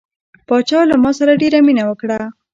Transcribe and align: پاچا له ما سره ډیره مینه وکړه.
پاچا 0.47 0.79
له 0.89 0.95
ما 1.03 1.11
سره 1.19 1.39
ډیره 1.41 1.59
مینه 1.65 1.83
وکړه. 1.89 2.19